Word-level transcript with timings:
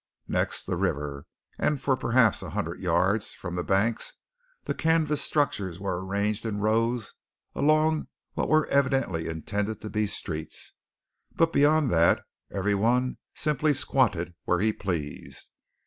Next, 0.27 0.65
the 0.65 0.77
river, 0.77 1.27
and 1.59 1.79
for 1.79 1.95
perhaps 1.95 2.41
a 2.41 2.49
hundred 2.49 2.79
yards 2.79 3.33
from 3.35 3.53
the 3.53 3.63
banks, 3.63 4.13
the 4.63 4.73
canvas 4.73 5.21
structures 5.21 5.79
were 5.79 6.03
arranged 6.03 6.43
in 6.43 6.57
rows 6.57 7.13
along 7.53 8.07
what 8.33 8.49
were 8.49 8.65
evidently 8.65 9.27
intended 9.27 9.79
to 9.81 9.91
be 9.91 10.07
streets; 10.07 10.73
but 11.35 11.53
beyond 11.53 11.91
that 11.91 12.25
every 12.49 12.73
one 12.73 13.19
simply 13.35 13.73
"squatted" 13.73 14.33
where 14.45 14.57
he 14.59 14.73
pleased. 14.73 15.51